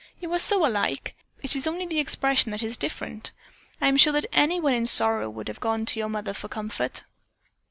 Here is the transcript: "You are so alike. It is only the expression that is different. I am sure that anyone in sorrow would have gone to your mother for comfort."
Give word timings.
"You 0.19 0.33
are 0.33 0.39
so 0.39 0.65
alike. 0.65 1.13
It 1.43 1.55
is 1.55 1.67
only 1.67 1.85
the 1.85 1.99
expression 1.99 2.49
that 2.49 2.63
is 2.63 2.75
different. 2.75 3.31
I 3.79 3.87
am 3.87 3.97
sure 3.97 4.13
that 4.13 4.25
anyone 4.33 4.73
in 4.73 4.87
sorrow 4.87 5.29
would 5.29 5.47
have 5.47 5.59
gone 5.59 5.85
to 5.85 5.99
your 5.99 6.09
mother 6.09 6.33
for 6.33 6.47
comfort." 6.47 7.03